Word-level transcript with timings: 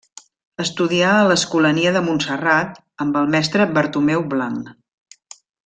Estudià 0.63 1.11
a 1.17 1.27
l'escolania 1.31 1.91
de 1.97 2.01
Montserrat 2.07 2.79
amb 3.05 3.21
el 3.23 3.29
mestre 3.37 3.69
Bartomeu 3.79 4.27
Blanch. 4.35 4.73